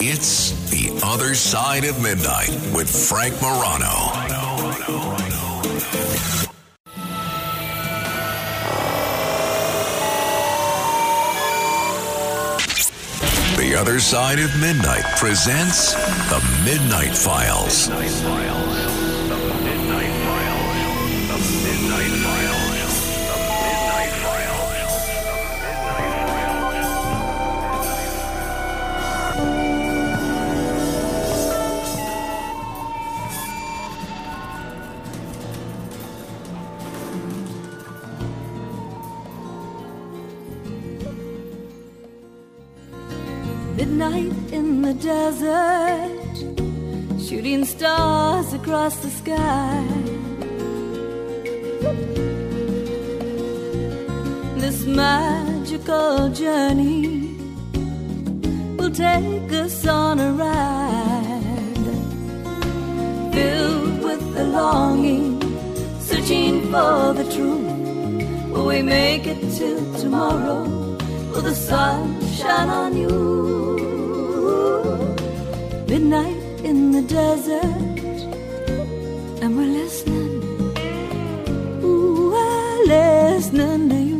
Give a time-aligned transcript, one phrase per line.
[0.00, 4.12] It's The Other Side of Midnight with Frank Morano.
[13.56, 15.94] The Other Side of Midnight presents
[16.30, 17.88] The Midnight Files.
[17.88, 18.67] Midnight
[43.80, 46.36] in the desert,
[47.20, 49.84] shooting stars across the sky.
[54.56, 57.36] This magical journey
[58.76, 61.88] will take us on a ride,
[63.32, 65.40] filled with the longing,
[66.00, 68.50] searching for the truth.
[68.50, 70.64] Will we make it till tomorrow?
[71.30, 73.37] Will the sun shine on you?
[77.08, 77.64] Desert,
[79.42, 80.42] and we're listening.
[81.82, 84.18] Ooh, we're listening to you.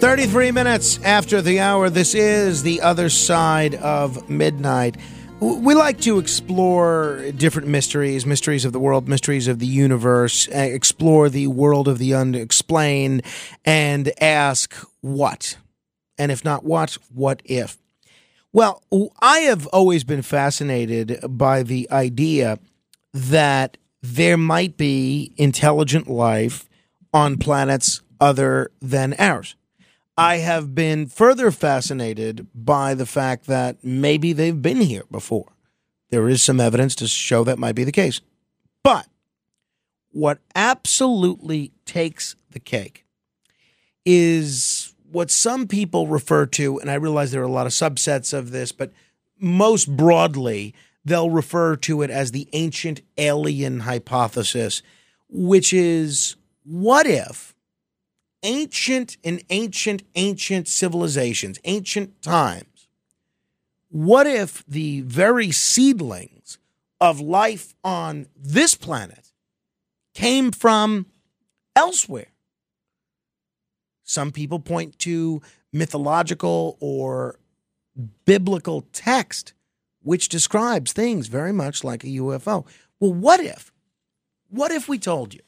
[0.00, 4.96] 33 minutes after the hour, this is the other side of midnight.
[5.40, 10.58] We like to explore different mysteries, mysteries of the world, mysteries of the universe, uh,
[10.58, 13.22] explore the world of the unexplained,
[13.64, 15.56] and ask what?
[16.18, 17.78] And if not what, what if?
[18.52, 18.82] Well,
[19.20, 22.58] I have always been fascinated by the idea
[23.12, 26.68] that there might be intelligent life
[27.12, 29.54] on planets other than ours.
[30.16, 35.52] I have been further fascinated by the fact that maybe they've been here before.
[36.10, 38.20] There is some evidence to show that might be the case.
[38.82, 39.06] But
[40.10, 43.04] what absolutely takes the cake
[44.04, 44.79] is
[45.10, 48.50] what some people refer to, and I realize there are a lot of subsets of
[48.50, 48.92] this, but
[49.38, 54.82] most broadly, they'll refer to it as the ancient alien hypothesis,
[55.28, 57.54] which is what if
[58.42, 62.88] ancient and ancient, ancient civilizations, ancient times,
[63.90, 66.58] what if the very seedlings
[67.00, 69.32] of life on this planet
[70.14, 71.06] came from
[71.74, 72.29] elsewhere?
[74.10, 75.40] Some people point to
[75.72, 77.38] mythological or
[78.24, 79.52] biblical text
[80.02, 82.66] which describes things very much like a UFO.
[82.98, 83.70] Well, what if?
[84.48, 85.42] What if we told you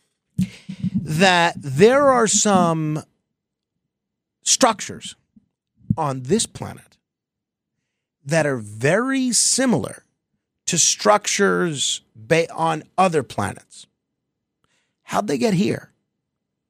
[0.95, 3.03] that there are some
[4.45, 5.17] structures
[5.97, 6.99] on this planet
[8.25, 10.05] that are very similar
[10.67, 12.03] to structures
[12.55, 13.89] on other planets?
[15.03, 15.91] How'd they get here?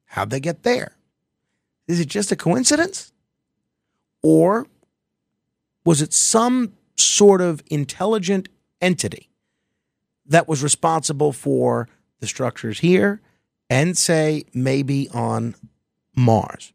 [0.06, 0.96] How'd they get there?
[1.88, 3.12] Is it just a coincidence?
[4.22, 4.66] Or
[5.84, 8.48] was it some sort of intelligent
[8.80, 9.30] entity
[10.26, 11.88] that was responsible for
[12.20, 13.20] the structures here
[13.68, 15.54] and, say, maybe on
[16.14, 16.72] Mars?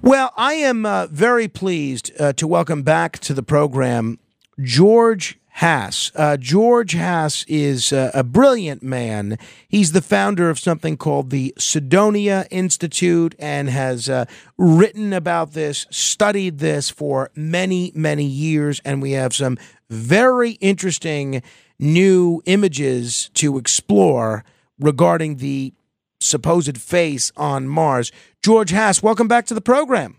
[0.00, 4.18] Well, I am uh, very pleased uh, to welcome back to the program
[4.62, 6.12] George Haas.
[6.14, 9.38] Uh, George Haas is uh, a brilliant man.
[9.68, 14.26] He's the founder of something called the Cydonia Institute and has uh,
[14.56, 18.80] written about this, studied this for many, many years.
[18.84, 19.58] And we have some
[19.90, 21.42] very interesting
[21.80, 24.44] new images to explore
[24.78, 25.74] regarding the
[26.20, 28.12] supposed face on Mars.
[28.44, 30.18] George Haas, welcome back to the program.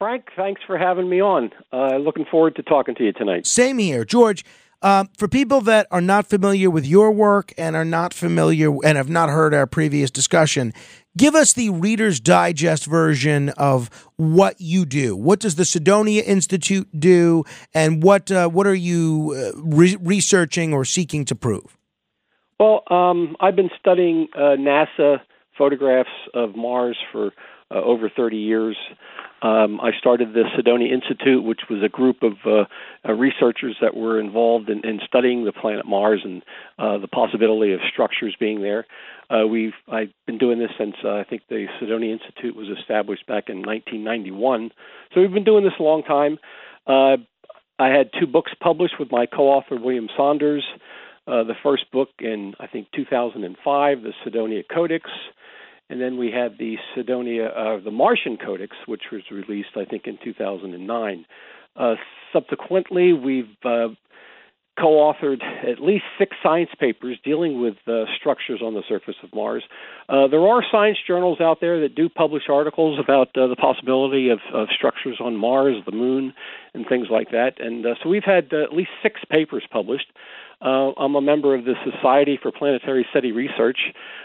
[0.00, 1.50] Frank, thanks for having me on.
[1.72, 3.46] Uh, looking forward to talking to you tonight.
[3.46, 4.04] Same here.
[4.04, 4.44] George,
[4.82, 8.96] um, for people that are not familiar with your work and are not familiar and
[8.96, 10.72] have not heard our previous discussion,
[11.16, 15.16] give us the Reader's Digest version of what you do.
[15.16, 17.44] What does the Cydonia Institute do,
[17.74, 21.76] and what uh, what are you uh, re- researching or seeking to prove?
[22.58, 25.20] Well, um, I've been studying uh, NASA
[25.56, 27.32] photographs of Mars for
[27.70, 28.76] uh, over 30 years.
[29.42, 32.64] Um, I started the Cydonia Institute, which was a group of uh,
[33.08, 36.42] uh, researchers that were involved in, in studying the planet Mars and
[36.78, 38.86] uh, the possibility of structures being there.
[39.30, 43.26] Uh, we've I've been doing this since uh, I think the Cydonia Institute was established
[43.26, 44.72] back in 1991.
[45.14, 46.38] So we've been doing this a long time.
[46.86, 47.16] Uh,
[47.78, 50.64] I had two books published with my co-author William Saunders.
[51.26, 55.08] Uh, the first book in I think 2005, the Cydonia Codex,
[55.90, 60.06] and then we had the Cydonia, uh, the Martian Codex, which was released, I think,
[60.06, 61.26] in 2009.
[61.76, 61.94] Uh,
[62.32, 63.88] subsequently, we've uh,
[64.80, 69.62] co-authored at least six science papers dealing with uh, structures on the surface of Mars.
[70.08, 74.30] Uh, there are science journals out there that do publish articles about uh, the possibility
[74.30, 76.32] of, of, structures on Mars, the Moon,
[76.74, 77.60] and things like that.
[77.60, 80.06] And uh, so we've had uh, at least six papers published.
[80.62, 83.78] Uh, I'm a member of the Society for Planetary SETI Research,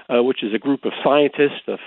[0.09, 1.79] uh, which is a group of scientists of,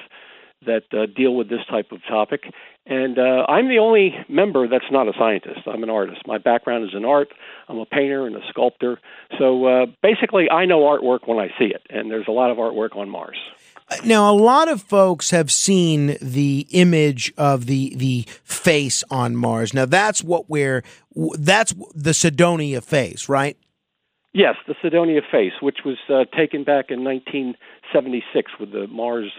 [0.67, 2.43] that uh, deal with this type of topic.
[2.87, 5.61] And uh, I'm the only member that's not a scientist.
[5.67, 6.23] I'm an artist.
[6.27, 7.29] My background is in art.
[7.69, 8.99] I'm a painter and a sculptor.
[9.39, 12.57] So uh, basically, I know artwork when I see it, and there's a lot of
[12.57, 13.37] artwork on Mars.
[14.05, 19.73] Now, a lot of folks have seen the image of the the face on Mars.
[19.73, 20.83] Now, that's what we're
[21.39, 23.57] that's the Cydonia face, right?
[24.35, 27.03] Yes, the Cydonia face, which was uh, taken back in
[27.93, 29.31] 1976 with the Mars,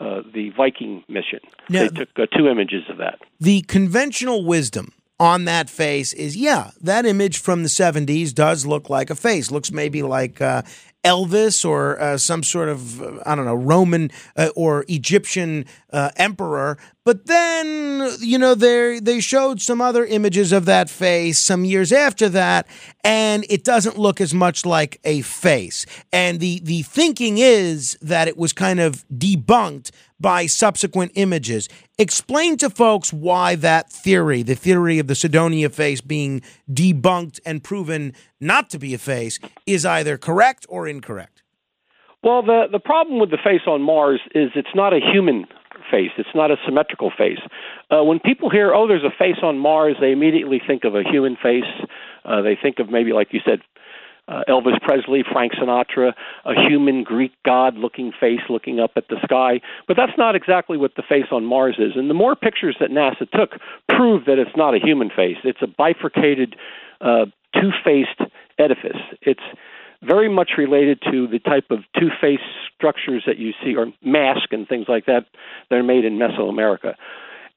[0.00, 1.40] uh, the Viking mission.
[1.68, 3.20] Now, they took uh, two images of that.
[3.40, 8.90] The conventional wisdom on that face is yeah, that image from the 70s does look
[8.90, 9.50] like a face.
[9.50, 10.62] Looks maybe like uh,
[11.04, 16.10] Elvis or uh, some sort of, uh, I don't know, Roman uh, or Egyptian uh,
[16.16, 16.78] emperor.
[17.04, 21.92] But then, you know, they they showed some other images of that face some years
[21.92, 22.66] after that,
[23.02, 25.84] and it doesn't look as much like a face.
[26.14, 31.68] And the the thinking is that it was kind of debunked by subsequent images.
[31.98, 36.40] Explain to folks why that theory, the theory of the Cydonia face being
[36.72, 41.42] debunked and proven not to be a face, is either correct or incorrect.
[42.22, 45.44] Well, the the problem with the face on Mars is it's not a human
[45.90, 46.10] face.
[46.16, 47.40] It's not a symmetrical face.
[47.90, 51.02] Uh, when people hear, "Oh, there's a face on Mars," they immediately think of a
[51.02, 51.64] human face.
[52.24, 53.60] Uh, they think of maybe, like you said,
[54.26, 56.14] uh, Elvis Presley, Frank Sinatra,
[56.44, 59.60] a human Greek god looking face looking up at the sky.
[59.86, 61.92] But that's not exactly what the face on Mars is.
[61.96, 65.36] And the more pictures that NASA took prove that it's not a human face.
[65.44, 66.56] It's a bifurcated,
[67.00, 68.20] uh, two faced
[68.58, 69.00] edifice.
[69.22, 69.42] It's
[70.06, 72.42] very much related to the type of two faced
[72.76, 75.26] structures that you see, or mask and things like that,
[75.70, 76.94] that are made in Mesoamerica.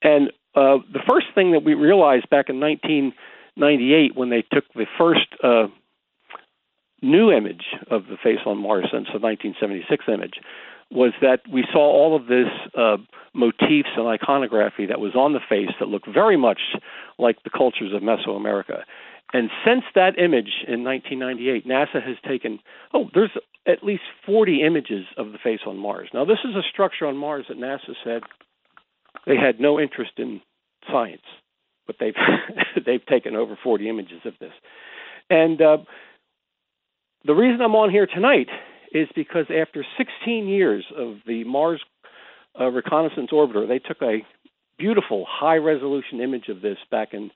[0.02, 4.86] And uh, the first thing that we realized back in 1998 when they took the
[4.98, 5.68] first uh,
[7.02, 10.36] new image of the face on Mars since the 1976 image
[10.90, 12.48] was that we saw all of this
[12.78, 12.98] uh,
[13.34, 16.60] motifs and iconography that was on the face that looked very much
[17.20, 18.84] like the cultures of Mesoamerica.
[19.34, 22.60] And since that image in 1998, NASA has taken,
[22.94, 23.32] oh, there's
[23.68, 26.10] at least 40 images of the face on Mars.
[26.14, 28.24] Now, this is a structure on Mars that NASA said
[29.26, 30.42] they had no interest in
[30.90, 31.26] science,
[31.86, 32.16] but they've
[32.86, 34.54] they've taken over 40 images of this.
[35.30, 35.78] And uh,
[37.26, 38.48] the reason I'm on here tonight
[38.94, 41.82] is because after 16 years of the Mars
[42.60, 44.26] uh, Reconnaissance Orbiter, they took a
[44.80, 47.32] beautiful high resolution image of this back in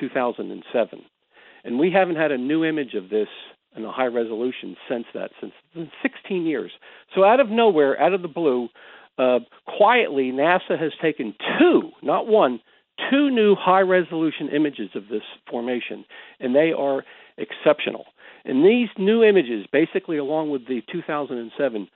[0.00, 1.04] 2007.
[1.66, 3.26] And we haven't had a new image of this
[3.76, 5.52] in a high resolution since that, since
[6.00, 6.70] 16 years.
[7.14, 8.68] So out of nowhere, out of the blue,
[9.18, 12.60] uh, quietly, NASA has taken two, not one,
[13.10, 16.04] two new high resolution images of this formation,
[16.38, 17.04] and they are
[17.36, 18.04] exceptional.
[18.44, 21.88] And these new images, basically along with the 2007,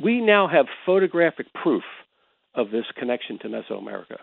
[0.00, 1.82] we now have photographic proof
[2.54, 4.18] of this connection to Mesoamerica.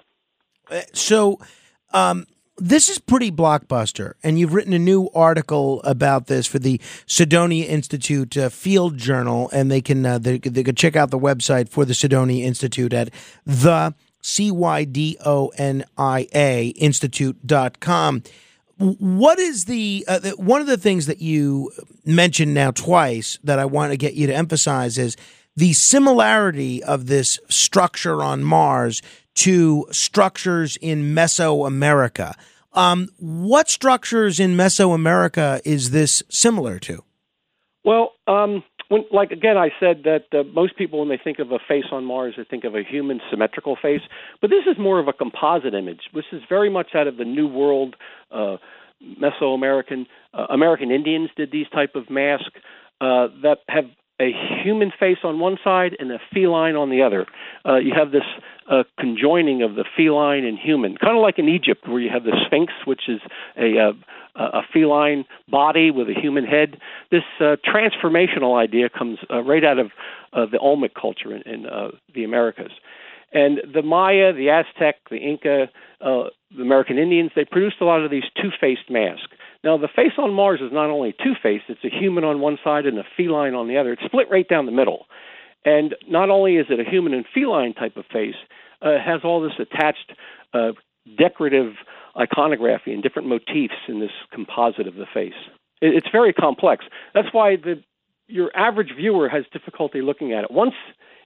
[0.71, 1.39] Uh, so,
[1.93, 2.25] um,
[2.57, 7.65] this is pretty blockbuster, and you've written a new article about this for the Cydonia
[7.65, 11.69] Institute uh, Field Journal, and they can uh, they, they could check out the website
[11.69, 13.09] for the Cydonia Institute at
[13.45, 18.24] the C Y D O N I A Institute.com.
[18.77, 21.71] What is the, uh, the one of the things that you
[22.05, 25.15] mentioned now twice that I want to get you to emphasize is
[25.55, 29.01] the similarity of this structure on Mars
[29.35, 32.33] to structures in Mesoamerica.
[32.73, 37.03] Um, what structures in Mesoamerica is this similar to?
[37.83, 41.51] Well, um, when, like again, I said that uh, most people, when they think of
[41.51, 44.01] a face on Mars, they think of a human symmetrical face.
[44.41, 46.01] But this is more of a composite image.
[46.13, 47.95] This is very much out of the New World.
[48.31, 48.57] Uh,
[49.21, 52.59] Mesoamerican uh, American Indians did these type of masks
[53.01, 53.85] uh, that have
[54.19, 54.31] a
[54.63, 57.25] human face on one side and a feline on the other.
[57.67, 58.24] Uh, you have this
[58.72, 62.24] uh, conjoining of the feline and human, kind of like in Egypt, where you have
[62.24, 63.19] the Sphinx, which is
[63.57, 63.91] a, uh,
[64.36, 66.77] a feline body with a human head.
[67.12, 69.91] This uh, transformational idea comes uh, right out of
[70.34, 72.72] uh, the Olmec culture in, in uh, the Americas.
[73.34, 75.69] And the Maya, the Aztec, the Inca,
[76.00, 79.27] uh, the American Indians, they produced a lot of these two faced masks.
[79.65, 82.60] Now, the face on Mars is not only two faced, it's a human on one
[82.63, 83.93] side and a feline on the other.
[83.93, 85.07] It's split right down the middle.
[85.65, 88.36] And not only is it a human and feline type of face,
[88.86, 90.13] uh, it has all this attached
[90.53, 90.74] uh,
[91.17, 91.74] decorative
[92.15, 95.34] iconography and different motifs in this composite of the face.
[95.81, 96.86] It, it's very complex.
[97.15, 97.84] That's why the
[98.27, 100.51] your average viewer has difficulty looking at it.
[100.51, 100.74] Once,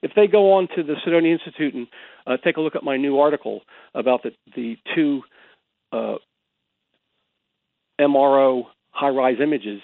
[0.02, 1.86] if they go on to the Cydonia Institute and
[2.26, 3.60] uh, take a look at my new article
[3.94, 5.22] about the the two
[5.92, 6.16] uh,
[8.00, 9.80] MRO HiRISE images,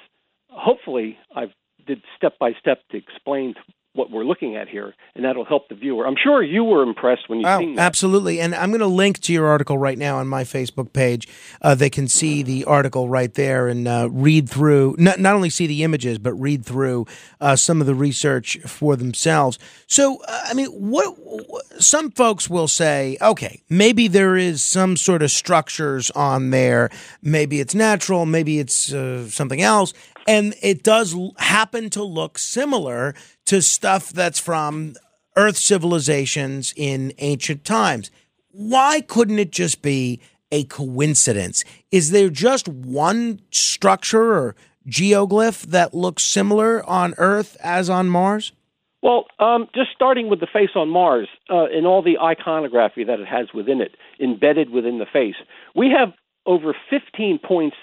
[0.49, 1.53] hopefully I've
[1.87, 3.55] did step by step to explain
[3.97, 6.07] what we're looking at here, and that'll help the viewer.
[6.07, 7.83] I'm sure you were impressed when you oh, seen that.
[7.83, 11.27] Absolutely, and I'm going to link to your article right now on my Facebook page.
[11.63, 14.97] Uh, they can see the article right there and uh, read through.
[14.99, 17.07] Not, not only see the images, but read through
[17.41, 19.59] uh, some of the research for themselves.
[19.87, 24.97] So, uh, I mean, what, what some folks will say, okay, maybe there is some
[24.97, 26.91] sort of structures on there.
[27.23, 28.27] Maybe it's natural.
[28.27, 29.93] Maybe it's uh, something else
[30.27, 33.15] and it does happen to look similar
[33.47, 34.95] to stuff that's from
[35.37, 38.11] Earth civilizations in ancient times.
[38.51, 41.65] Why couldn't it just be a coincidence?
[41.91, 44.57] Is there just one structure or
[44.89, 48.53] geoglyph that looks similar on Earth as on Mars?
[49.03, 53.21] Well, um, just starting with the face on Mars uh, and all the iconography that
[53.21, 55.37] it has within it, embedded within the face,
[55.75, 56.15] we have
[56.47, 57.77] over 15 points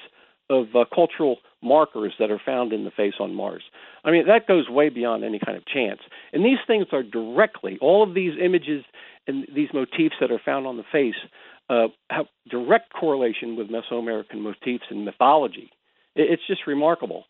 [0.50, 3.64] of uh, cultural markers that are found in the face on Mars.
[4.04, 6.02] I mean, that goes way beyond any kind of chance.
[6.32, 8.84] And these things are directly, all of these images
[9.28, 11.16] and these motifs that are found on the face
[11.70, 15.72] uh, have direct correlation with Mesoamerican motifs and mythology.
[16.16, 17.24] It's just remarkable.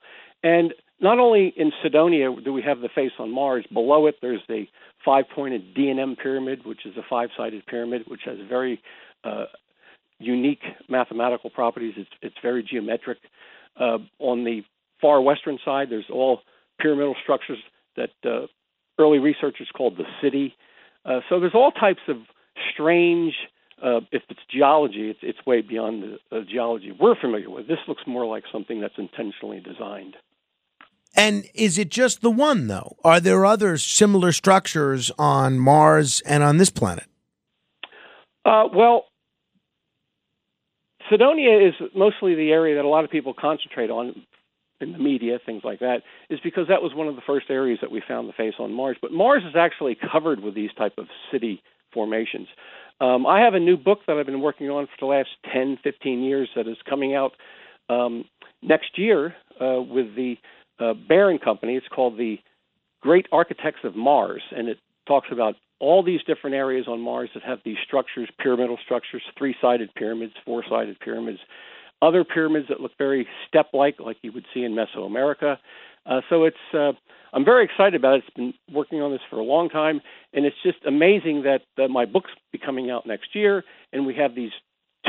[0.44, 4.42] And not only in Cydonia do we have the face on Mars, below it there's
[4.48, 4.66] the
[5.06, 8.82] five pointed D&M pyramid, which is a five sided pyramid, which has very
[9.24, 9.46] uh,
[10.20, 11.94] unique mathematical properties.
[11.98, 13.20] It's, it's very geometric.
[13.80, 14.62] Uh, on the
[15.02, 16.42] far western side, there's all
[16.80, 17.58] pyramidal structures
[17.96, 18.48] that uh,
[19.00, 20.56] early researchers called the city.
[21.06, 22.18] Uh, so there's all types of
[22.74, 23.34] strange.
[23.84, 27.68] Uh, if it's geology, it's, it's way beyond the, the geology we're familiar with.
[27.68, 30.16] This looks more like something that's intentionally designed.
[31.16, 32.96] And is it just the one, though?
[33.04, 37.06] Are there other similar structures on Mars and on this planet?
[38.46, 39.06] Uh, well,
[41.10, 44.26] Cydonia is mostly the area that a lot of people concentrate on
[44.82, 47.80] in the media, things like that, is because that was one of the first areas
[47.82, 48.98] that we found the face on Mars.
[49.02, 51.62] But Mars is actually covered with these type of city
[51.94, 52.48] formations.
[53.00, 55.80] Um, I have a new book that I've been working on for the last 10,
[55.84, 57.32] 15 years that is coming out
[57.90, 58.26] um,
[58.62, 60.36] next year uh, with the
[60.80, 61.76] uh, Barron Company.
[61.76, 62.38] It's called The
[63.02, 67.44] Great Architects of Mars, and it talks about all these different areas on Mars that
[67.44, 71.40] have these structures, pyramidal structures, three sided pyramids, four sided pyramids,
[72.02, 75.58] other pyramids that look very step like, like you would see in Mesoamerica.
[76.06, 76.94] Uh, so it's, uh,
[77.34, 78.24] I'm very excited about it.
[78.26, 80.02] It's been working on this for a long time,
[80.34, 84.16] and it's just amazing that uh, my book's be coming out next year, and we
[84.16, 84.52] have these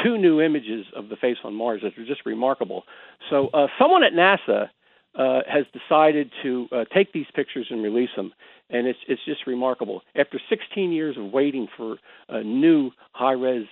[0.03, 2.83] two new images of the face on Mars that are just remarkable.
[3.31, 4.71] So uh, someone at NASA
[5.17, 8.33] uh, has decided to uh, take these pictures and release them
[8.71, 10.03] and it's it's just remarkable.
[10.17, 11.97] After 16 years of waiting for
[12.29, 13.67] uh, new high res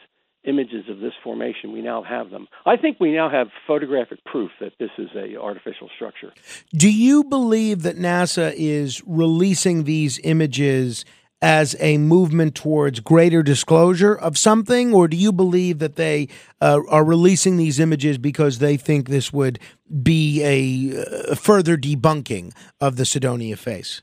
[0.44, 2.48] images of this formation, we now have them.
[2.66, 6.32] I think we now have photographic proof that this is a artificial structure.
[6.72, 11.04] Do you believe that NASA is releasing these images?
[11.42, 16.28] As a movement towards greater disclosure of something, or do you believe that they
[16.60, 19.58] uh, are releasing these images because they think this would
[20.02, 24.02] be a uh, further debunking of the Cydonia face?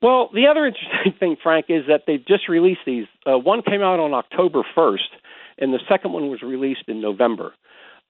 [0.00, 3.06] Well, the other interesting thing, Frank, is that they've just released these.
[3.26, 5.10] Uh, one came out on October 1st,
[5.58, 7.52] and the second one was released in November.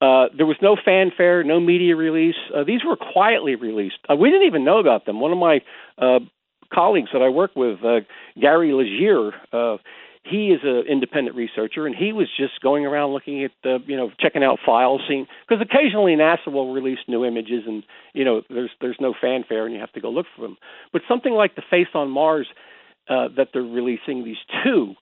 [0.00, 2.34] Uh, there was no fanfare, no media release.
[2.54, 3.96] Uh, these were quietly released.
[4.10, 5.20] Uh, we didn't even know about them.
[5.20, 5.62] One of my
[5.96, 6.18] uh,
[6.72, 8.00] colleagues that I work with, uh,
[8.40, 9.78] Gary Legier, uh,
[10.28, 13.96] he is an independent researcher, and he was just going around looking at the, you
[13.96, 18.42] know, checking out files, seeing because occasionally NASA will release new images, and you know,
[18.50, 20.56] there's there's no fanfare, and you have to go look for them.
[20.92, 22.48] But something like the face on Mars
[23.08, 24.94] uh, that they're releasing, these two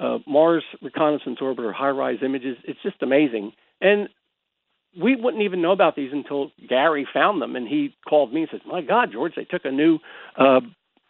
[0.00, 4.08] uh, Mars Reconnaissance Orbiter HiRISE images, it's just amazing, and
[5.00, 8.50] we wouldn't even know about these until Gary found them, and he called me and
[8.50, 9.98] said, "My God, George, they took a new."
[10.36, 10.60] Uh,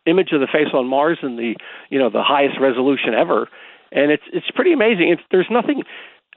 [0.09, 1.55] image of the face on Mars in the
[1.91, 3.49] you know the highest resolution ever,
[3.93, 5.11] and it's it's pretty amazing.
[5.11, 5.83] It's, there's nothing.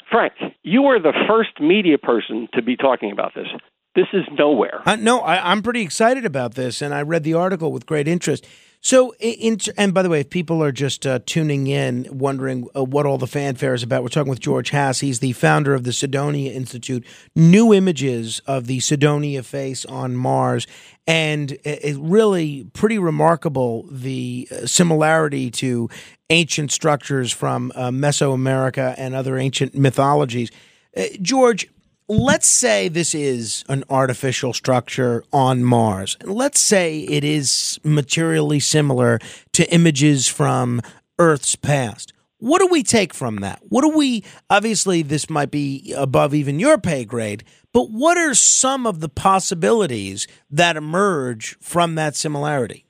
[0.09, 3.47] Frank, you are the first media person to be talking about this.
[3.93, 4.81] This is nowhere.
[4.85, 8.07] Uh, no, I, I'm pretty excited about this, and I read the article with great
[8.07, 8.47] interest.
[8.83, 12.83] So, in, and by the way, if people are just uh, tuning in, wondering uh,
[12.83, 15.01] what all the fanfare is about, we're talking with George Haas.
[15.01, 17.05] He's the founder of the Cydonia Institute.
[17.35, 20.65] New images of the Cydonia face on Mars,
[21.05, 25.89] and it really pretty remarkable the uh, similarity to
[26.31, 30.49] ancient structures from uh, Mesoamerica and other ancient mythologies.
[30.97, 31.67] Uh, George,
[32.11, 36.17] let's say this is an artificial structure on Mars.
[36.25, 39.17] Let's say it is materially similar
[39.53, 40.81] to images from
[41.17, 42.11] Earth's past.
[42.39, 43.61] What do we take from that?
[43.69, 48.33] What do we, obviously, this might be above even your pay grade, but what are
[48.33, 52.85] some of the possibilities that emerge from that similarity?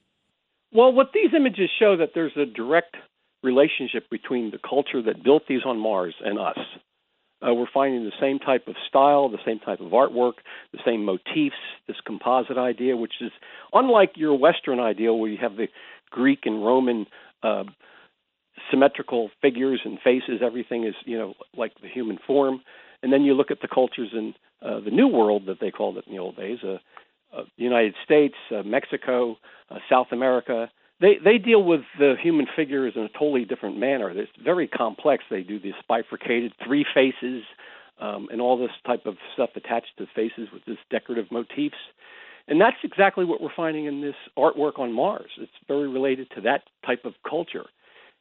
[0.73, 2.95] Well, what these images show that there's a direct
[3.43, 6.57] relationship between the culture that built these on Mars and us.
[7.45, 10.33] Uh, we're finding the same type of style, the same type of artwork,
[10.71, 11.55] the same motifs,
[11.87, 13.31] this composite idea, which is
[13.73, 15.67] unlike your Western ideal where you have the
[16.11, 17.07] Greek and Roman
[17.41, 17.63] uh,
[18.69, 20.41] symmetrical figures and faces.
[20.43, 22.61] Everything is, you know, like the human form.
[23.01, 25.97] And then you look at the cultures in uh, the New World that they called
[25.97, 26.77] it in the old days, uh,
[27.35, 29.37] uh, the United States, uh, Mexico,
[29.71, 30.69] uh, South America,
[31.01, 34.09] they they deal with the human figures in a totally different manner.
[34.11, 35.23] It's very complex.
[35.29, 37.43] They do these bifurcated three faces
[37.99, 41.75] um, and all this type of stuff attached to faces with this decorative motifs.
[42.47, 45.29] And that's exactly what we're finding in this artwork on Mars.
[45.37, 47.65] It's very related to that type of culture.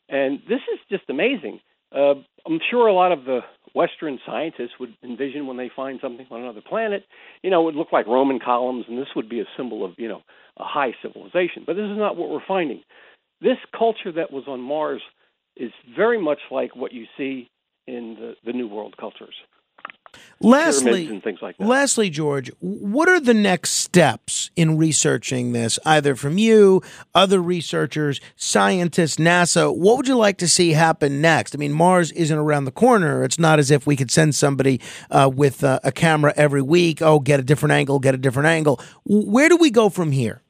[0.09, 1.61] And this is just amazing.
[1.93, 2.15] Uh,
[2.47, 3.41] I'm sure a lot of the
[3.75, 7.05] Western scientists would envision when they find something on another planet,
[7.43, 9.93] you know, it would look like Roman columns, and this would be a symbol of,
[9.97, 10.23] you know,
[10.57, 11.65] a high civilization.
[11.67, 12.83] But this is not what we're finding.
[13.41, 15.03] This culture that was on Mars
[15.57, 17.49] is very much like what you see
[17.87, 19.35] in the, the New World cultures.
[20.43, 21.67] Lastly, and things like that.
[21.67, 26.81] Lastly, George, what are the next steps in researching this, either from you,
[27.15, 29.77] other researchers, scientists, NASA?
[29.77, 31.55] What would you like to see happen next?
[31.55, 33.23] I mean, Mars isn't around the corner.
[33.23, 37.03] It's not as if we could send somebody uh, with uh, a camera every week.
[37.03, 38.81] Oh, get a different angle, get a different angle.
[39.05, 40.41] Where do we go from here?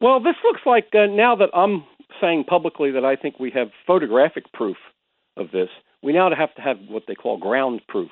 [0.00, 1.84] Well, this looks like uh, now that I'm
[2.20, 4.76] saying publicly that I think we have photographic proof
[5.36, 5.68] of this,
[6.02, 8.10] we now have to have what they call ground proof.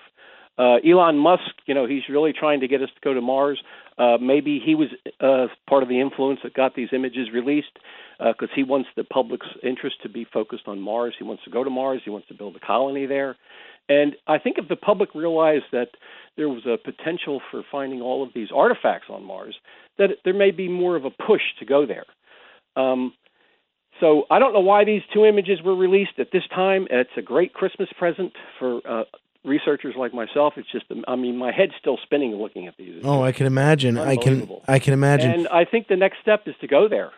[0.60, 3.62] Uh, Elon Musk, you know, he's really trying to get us to go to Mars.
[3.96, 7.78] Uh, maybe he was uh, part of the influence that got these images released
[8.18, 11.14] because uh, he wants the public's interest to be focused on Mars.
[11.16, 12.02] He wants to go to Mars.
[12.04, 13.36] He wants to build a colony there.
[13.88, 15.88] And I think if the public realized that
[16.36, 19.54] there was a potential for finding all of these artifacts on Mars,
[19.96, 22.04] that there may be more of a push to go there.
[22.76, 23.14] Um,
[23.98, 26.86] so I don't know why these two images were released at this time.
[26.90, 29.04] It's a great Christmas present for uh,
[29.44, 30.54] researchers like myself.
[30.56, 33.02] It's just, I mean, my head's still spinning looking at these.
[33.04, 33.98] oh, I can imagine.
[33.98, 35.30] I can, I can imagine.
[35.30, 37.10] And I think the next step is to go there.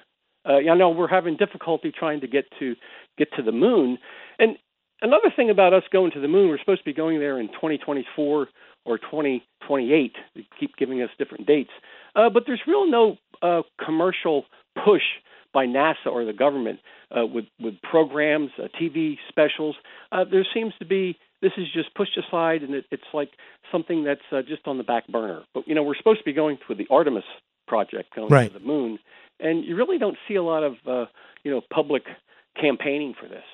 [0.44, 2.74] Uh, I know we're having difficulty trying to get to
[3.16, 3.98] get to the moon.
[4.38, 4.56] And
[5.00, 7.48] another thing about us going to the moon, we're supposed to be going there in
[7.48, 8.48] 2024
[8.84, 10.12] or 2028.
[10.34, 11.70] They keep giving us different dates.
[12.16, 14.44] Uh, but there's real no uh, commercial
[14.84, 15.02] push
[15.52, 16.80] by NASA or the government
[17.16, 19.76] uh, with with programs, uh, TV specials.
[20.10, 23.30] Uh, there seems to be this is just pushed aside, and it, it's like
[23.70, 25.42] something that's uh, just on the back burner.
[25.52, 27.24] But you know, we're supposed to be going to the Artemis
[27.66, 28.50] project, going right.
[28.50, 28.98] to the moon,
[29.40, 31.06] and you really don't see a lot of uh,
[31.42, 32.04] you know public
[32.58, 33.44] campaigning for this.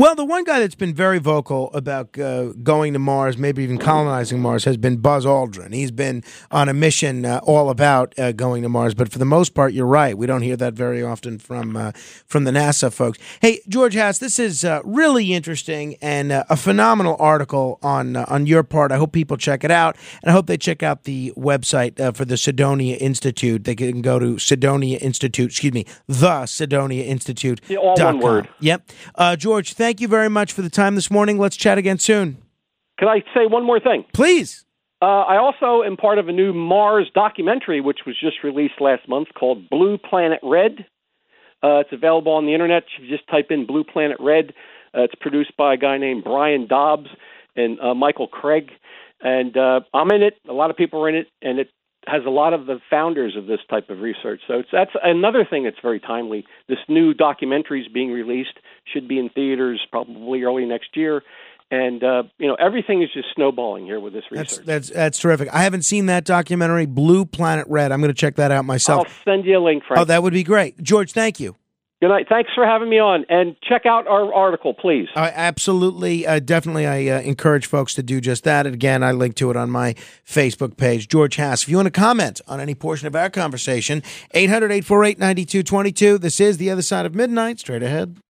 [0.00, 3.76] Well, the one guy that's been very vocal about uh, going to Mars, maybe even
[3.76, 5.74] colonizing Mars, has been Buzz Aldrin.
[5.74, 9.26] He's been on a mission uh, all about uh, going to Mars, but for the
[9.26, 10.16] most part, you're right.
[10.16, 11.92] We don't hear that very often from uh,
[12.26, 13.18] from the NASA folks.
[13.42, 18.46] Hey, George Haas, this is uh, really interesting and uh, a phenomenal article on on
[18.46, 18.92] your part.
[18.92, 22.24] I hope people check it out, and I hope they check out the website for
[22.24, 23.64] the Cydonia Institute.
[23.64, 25.50] They can go to Cydonia Institute.
[25.50, 27.60] Excuse me, the Cydonia Institute.
[27.68, 28.48] Yeah, all one word.
[28.60, 28.92] Yep,
[29.36, 31.38] George thank you very much for the time this morning.
[31.38, 32.36] Let's chat again soon.
[32.98, 34.04] Can I say one more thing?
[34.12, 34.66] Please.
[35.00, 39.08] Uh, I also am part of a new Mars documentary, which was just released last
[39.08, 40.84] month called Blue Planet Red.
[41.62, 42.84] Uh, it's available on the internet.
[42.98, 44.52] You just type in Blue Planet Red.
[44.94, 47.08] Uh, it's produced by a guy named Brian Dobbs
[47.56, 48.70] and uh, Michael Craig.
[49.22, 50.34] And uh, I'm in it.
[50.48, 51.28] A lot of people are in it.
[51.40, 51.70] And it
[52.06, 54.40] has a lot of the founders of this type of research.
[54.48, 56.46] So that's another thing that's very timely.
[56.68, 58.58] This new documentary is being released,
[58.92, 61.22] should be in theaters probably early next year,
[61.70, 64.66] and uh, you know everything is just snowballing here with this That's research.
[64.66, 65.48] that's that's terrific.
[65.52, 67.92] I haven't seen that documentary, Blue Planet Red.
[67.92, 69.06] I'm going to check that out myself.
[69.06, 70.00] I'll send you a link, Frank.
[70.00, 71.12] Oh, that would be great, George.
[71.12, 71.56] Thank you.
[72.00, 72.28] Good night.
[72.30, 75.08] Thanks for having me on, and check out our article, please.
[75.14, 78.64] I absolutely, uh, definitely, I uh, encourage folks to do just that.
[78.64, 79.92] And again, I link to it on my
[80.26, 81.64] Facebook page, George Haas.
[81.64, 86.16] If you want to comment on any portion of our conversation, 800 848 9222.
[86.16, 87.60] This is The Other Side of Midnight.
[87.60, 88.16] Straight ahead.